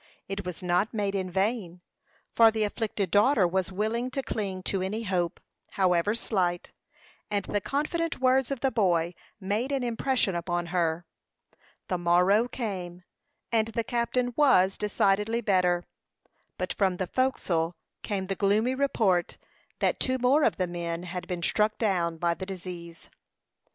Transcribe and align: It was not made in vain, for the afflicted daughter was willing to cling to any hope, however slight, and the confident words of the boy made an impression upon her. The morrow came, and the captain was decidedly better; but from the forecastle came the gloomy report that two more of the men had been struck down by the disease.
It 0.27 0.43
was 0.47 0.63
not 0.63 0.95
made 0.95 1.13
in 1.13 1.29
vain, 1.29 1.79
for 2.33 2.49
the 2.49 2.63
afflicted 2.63 3.11
daughter 3.11 3.47
was 3.47 3.71
willing 3.71 4.09
to 4.09 4.23
cling 4.23 4.63
to 4.63 4.81
any 4.81 5.03
hope, 5.03 5.39
however 5.73 6.15
slight, 6.15 6.71
and 7.29 7.45
the 7.45 7.61
confident 7.61 8.19
words 8.19 8.49
of 8.49 8.61
the 8.61 8.71
boy 8.71 9.13
made 9.39 9.71
an 9.71 9.83
impression 9.83 10.33
upon 10.33 10.65
her. 10.73 11.05
The 11.87 11.99
morrow 11.99 12.47
came, 12.47 13.03
and 13.51 13.67
the 13.67 13.83
captain 13.83 14.33
was 14.35 14.75
decidedly 14.75 15.39
better; 15.39 15.85
but 16.57 16.73
from 16.73 16.97
the 16.97 17.05
forecastle 17.05 17.75
came 18.01 18.25
the 18.25 18.33
gloomy 18.33 18.73
report 18.73 19.37
that 19.81 19.99
two 19.99 20.17
more 20.17 20.41
of 20.43 20.57
the 20.57 20.65
men 20.65 21.03
had 21.03 21.27
been 21.27 21.43
struck 21.43 21.77
down 21.77 22.17
by 22.17 22.33
the 22.33 22.47
disease. 22.47 23.11